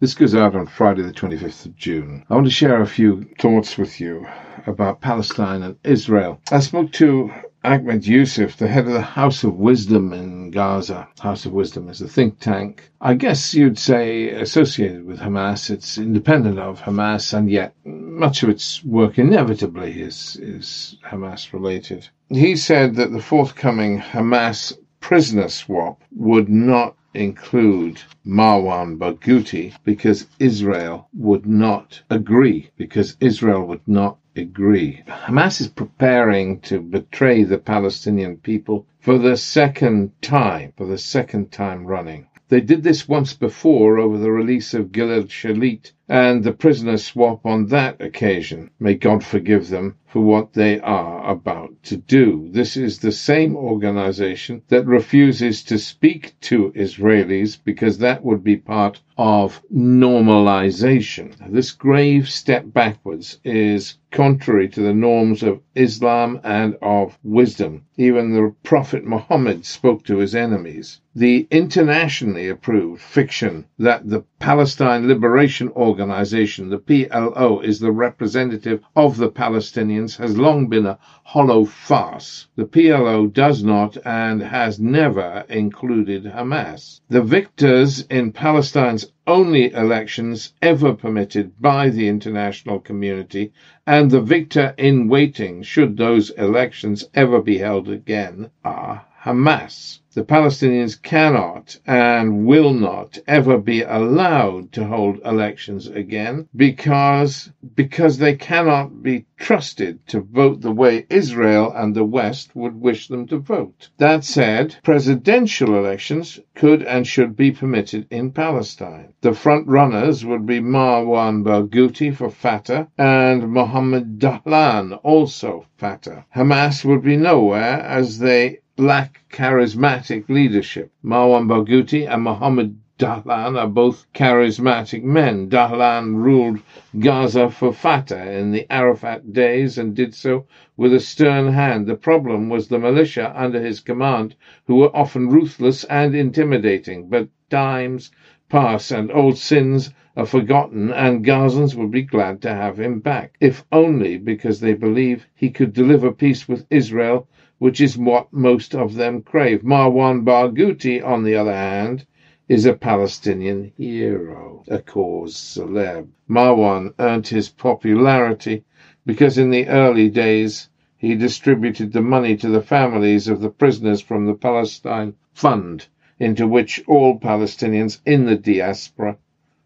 [0.00, 2.24] This goes out on Friday, the 25th of June.
[2.30, 4.26] I want to share a few thoughts with you
[4.66, 6.40] about Palestine and Israel.
[6.50, 7.30] I spoke to
[7.62, 11.06] Ahmed Yusuf, the head of the House of Wisdom in Gaza.
[11.18, 12.90] House of Wisdom is a think tank.
[12.98, 15.68] I guess you'd say associated with Hamas.
[15.68, 22.08] It's independent of Hamas, and yet much of its work inevitably is, is Hamas related.
[22.30, 31.08] He said that the forthcoming Hamas prisoner swap would not include Marwan Barghouti because Israel
[31.12, 35.02] would not agree, because Israel would not agree.
[35.08, 41.50] Hamas is preparing to betray the Palestinian people for the second time, for the second
[41.50, 42.26] time running.
[42.48, 47.46] They did this once before over the release of Gilad Shalit and the prisoner swap
[47.46, 48.68] on that occasion.
[48.80, 52.48] May God forgive them for what they are about to do.
[52.50, 58.56] This is the same organization that refuses to speak to Israelis because that would be
[58.56, 61.32] part of normalization.
[61.48, 67.82] This grave step backwards is contrary to the norms of Islam and of wisdom.
[67.96, 71.00] Even the Prophet Muhammad spoke to his enemies.
[71.14, 79.18] The internationally approved fiction that the Palestine Liberation Organization, the PLO, is the representative of
[79.18, 82.46] the Palestinians has long been a hollow farce.
[82.56, 87.02] The PLO does not and has never included Hamas.
[87.10, 93.52] The victors in Palestine's only elections ever permitted by the international community
[93.86, 100.00] and the victor in waiting should those elections ever be held again are Hamas.
[100.14, 108.16] The Palestinians cannot and will not ever be allowed to hold elections again because, because
[108.16, 113.26] they cannot be trusted to vote the way Israel and the West would wish them
[113.26, 113.90] to vote.
[113.98, 119.12] That said, presidential elections could and should be permitted in Palestine.
[119.20, 126.24] The front runners would be Marwan Barghouti for Fatah and Mohammed Dahlan, also Fatah.
[126.34, 130.90] Hamas would be nowhere as they lack charismatic leadership.
[131.04, 135.48] Marwan Barghouti and Mohammed Dahlan are both charismatic men.
[135.48, 136.60] Dahlan ruled
[136.98, 140.46] Gaza for Fatah in the Arafat days and did so
[140.76, 141.86] with a stern hand.
[141.86, 144.34] The problem was the militia under his command,
[144.66, 147.08] who were often ruthless and intimidating.
[147.08, 148.10] But times
[148.48, 153.36] pass and old sins are forgotten, and Gazans would be glad to have him back,
[153.40, 157.28] if only because they believe he could deliver peace with Israel
[157.60, 159.62] which is what most of them crave.
[159.62, 162.06] Marwan Barghouti, on the other hand,
[162.48, 166.08] is a Palestinian hero, a cause celeb.
[166.26, 168.64] Marwan earned his popularity
[169.04, 174.00] because in the early days he distributed the money to the families of the prisoners
[174.00, 175.86] from the Palestine Fund,
[176.18, 179.18] into which all Palestinians in the diaspora,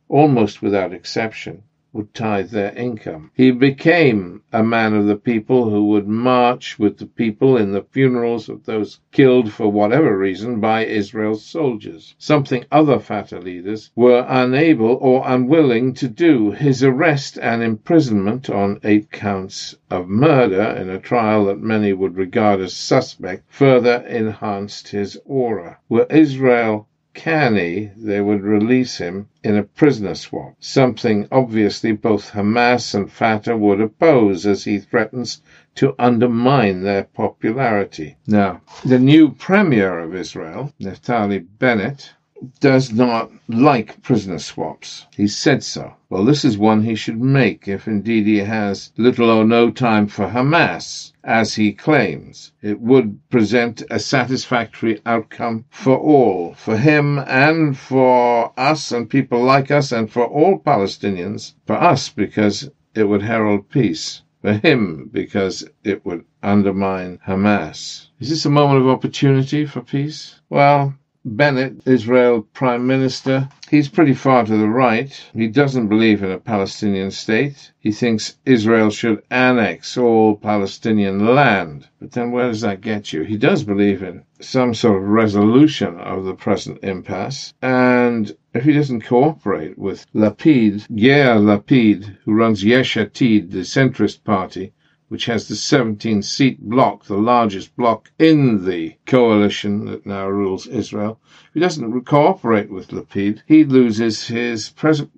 [0.08, 1.62] almost without exception,
[1.94, 3.30] would tithe their income.
[3.34, 7.86] He became a man of the people who would march with the people in the
[7.92, 14.26] funerals of those killed for whatever reason by Israel's soldiers, something other Fatah leaders were
[14.28, 16.50] unable or unwilling to do.
[16.50, 22.16] His arrest and imprisonment on eight counts of murder in a trial that many would
[22.16, 25.78] regard as suspect further enhanced his aura.
[25.88, 32.94] Were Israel canny they would release him in a prisoner swap, something obviously both Hamas
[32.94, 35.40] and Fatah would oppose as he threatens
[35.76, 38.16] to undermine their popularity.
[38.26, 42.10] Now, the new premier of Israel, Naftali Bennett,
[42.58, 45.06] does not like prisoner swaps.
[45.16, 45.94] He said so.
[46.10, 50.08] Well, this is one he should make if indeed he has little or no time
[50.08, 52.50] for Hamas, as he claims.
[52.60, 59.42] It would present a satisfactory outcome for all, for him and for us and people
[59.42, 61.54] like us and for all Palestinians.
[61.66, 64.22] For us, because it would herald peace.
[64.42, 68.08] For him, because it would undermine Hamas.
[68.18, 70.40] Is this a moment of opportunity for peace?
[70.50, 70.94] Well,
[71.26, 75.24] Bennett, Israel Prime Minister, he's pretty far to the right.
[75.32, 77.72] He doesn't believe in a Palestinian state.
[77.80, 81.88] He thinks Israel should annex all Palestinian land.
[81.98, 83.22] But then where does that get you?
[83.22, 87.54] He does believe in some sort of resolution of the present impasse.
[87.62, 94.24] And if he doesn't cooperate with Lapid, Yair Lapid, who runs Yesh Atid, the centrist
[94.24, 94.74] party,
[95.08, 100.66] which has the 17 seat bloc, the largest bloc in the coalition that now rules
[100.66, 101.20] Israel.
[101.48, 104.70] If he doesn't cooperate with Lapid, he loses his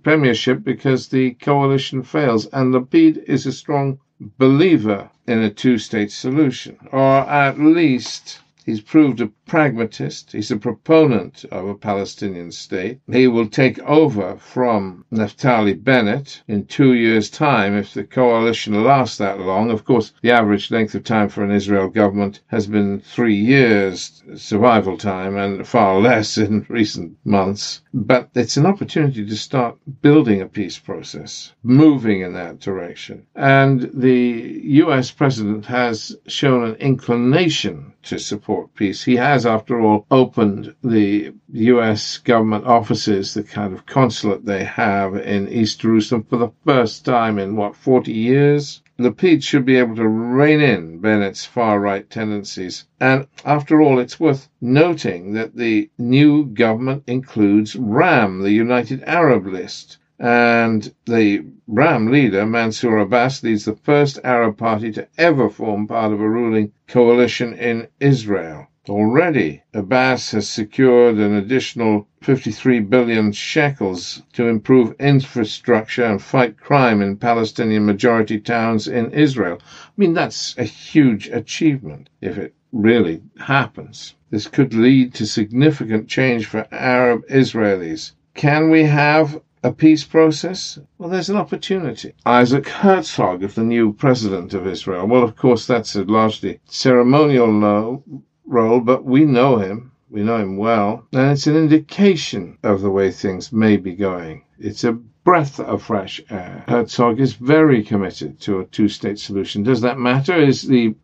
[0.02, 2.46] premiership because the coalition fails.
[2.46, 4.00] And Lapid is a strong
[4.38, 10.32] believer in a two state solution, or at least He's proved a pragmatist.
[10.32, 12.98] He's a proponent of a Palestinian state.
[13.08, 19.18] He will take over from Naftali Bennett in two years' time if the coalition lasts
[19.18, 19.70] that long.
[19.70, 24.24] Of course, the average length of time for an Israel government has been three years
[24.34, 27.82] survival time and far less in recent months.
[27.98, 33.24] But it's an opportunity to start building a peace process, moving in that direction.
[33.34, 39.02] And the US president has shown an inclination to support peace.
[39.04, 45.16] He has, after all, opened the US government offices, the kind of consulate they have
[45.16, 48.82] in East Jerusalem for the first time in what, 40 years?
[49.16, 52.86] Pete should be able to rein in Bennett's far right tendencies.
[52.98, 59.46] And after all, it's worth noting that the new government includes Ra'am, the United Arab
[59.46, 59.98] List.
[60.18, 66.14] And the Ra'am leader, Mansour Abbas, leads the first Arab party to ever form part
[66.14, 68.68] of a ruling coalition in Israel.
[68.88, 77.02] Already, Abbas has secured an additional 53 billion shekels to improve infrastructure and fight crime
[77.02, 79.58] in Palestinian majority towns in Israel.
[79.60, 84.14] I mean, that's a huge achievement if it really happens.
[84.30, 88.12] This could lead to significant change for Arab Israelis.
[88.34, 90.78] Can we have a peace process?
[90.96, 92.12] Well, there's an opportunity.
[92.24, 97.64] Isaac Herzog, of the new president of Israel, well, of course, that's a largely ceremonial
[97.64, 99.92] uh, role, but we know him.
[100.08, 104.44] We know him well, and it's an indication of the way things may be going.
[104.58, 106.64] It's a breath of fresh air.
[106.68, 109.64] Herzog is very committed to a two-state solution.
[109.64, 110.36] Does that matter?
[110.36, 110.94] Is the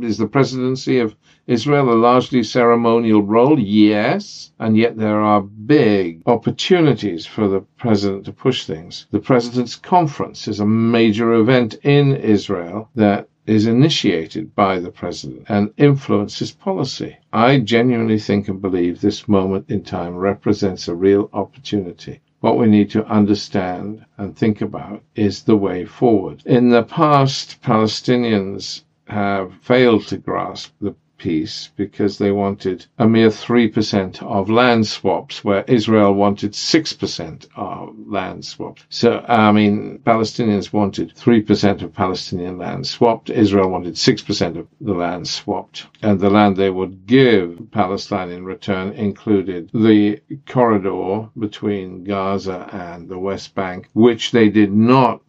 [0.00, 1.16] is the presidency of
[1.48, 3.58] Israel a largely ceremonial role?
[3.58, 4.52] Yes.
[4.60, 9.06] And yet there are big opportunities for the president to push things.
[9.10, 15.42] The president's conference is a major event in Israel that is initiated by the president
[15.48, 17.16] and influences policy.
[17.32, 22.20] I genuinely think and believe this moment in time represents a real opportunity.
[22.40, 26.42] What we need to understand and think about is the way forward.
[26.44, 33.28] In the past, Palestinians have failed to grasp the peace because they wanted a mere
[33.28, 38.84] 3% of land swaps, where Israel wanted 6% of land swaps.
[38.88, 44.94] So, I mean, Palestinians wanted 3% of Palestinian land swapped, Israel wanted 6% of the
[44.94, 45.86] land swapped.
[46.02, 53.08] And the land they would give Palestine in return included the corridor between Gaza and
[53.08, 55.20] the West Bank, which they did not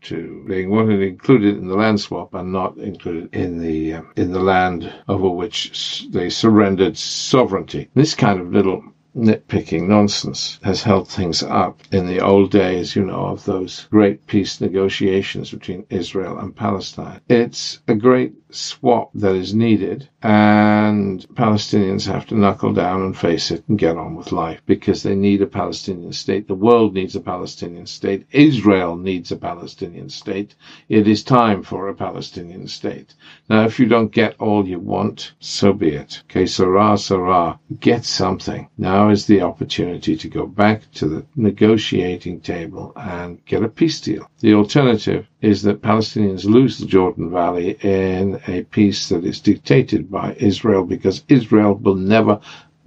[0.00, 4.32] to being wanted included in the land swap and not included in the um, in
[4.32, 7.88] the land over which they surrendered sovereignty.
[7.94, 8.82] This kind of little
[9.14, 14.26] nitpicking nonsense has held things up in the old days, you know, of those great
[14.26, 17.20] peace negotiations between Israel and Palestine.
[17.28, 23.50] It's a great swap that is needed, and Palestinians have to knuckle down and face
[23.50, 26.48] it and get on with life because they need a Palestinian state.
[26.48, 28.26] The world needs a Palestinian state.
[28.30, 30.54] Israel needs a Palestinian state.
[30.88, 33.14] It is time for a Palestinian state.
[33.48, 36.22] Now, if you don't get all you want, so be it.
[36.28, 37.58] Que sera, sera.
[37.80, 38.68] Get something.
[39.02, 44.00] Now is the opportunity to go back to the negotiating table and get a peace
[44.00, 44.30] deal.
[44.38, 50.08] The alternative is that Palestinians lose the Jordan Valley in a peace that is dictated
[50.08, 52.38] by Israel because Israel will never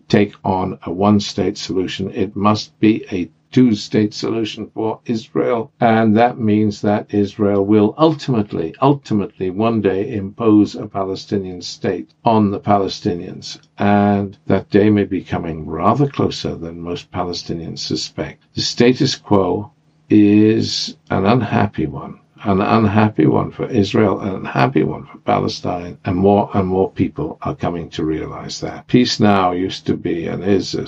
[0.07, 2.09] take on a one state solution.
[2.11, 5.71] It must be a two state solution for Israel.
[5.79, 12.51] And that means that Israel will ultimately, ultimately one day impose a Palestinian state on
[12.51, 13.57] the Palestinians.
[13.77, 18.43] And that day may be coming rather closer than most Palestinians suspect.
[18.55, 19.71] The status quo
[20.09, 25.97] is an unhappy one an unhappy one for Israel, and an unhappy one for Palestine,
[26.05, 28.87] and more and more people are coming to realize that.
[28.87, 30.83] Peace now used to be and is a,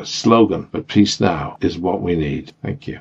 [0.00, 2.52] a slogan, but peace now is what we need.
[2.62, 3.00] Thank you.